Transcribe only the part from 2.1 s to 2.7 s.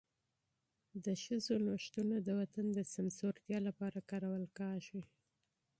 د وطن